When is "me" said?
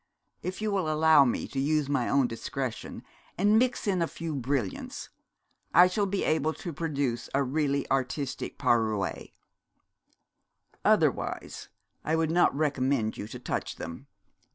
1.25-1.47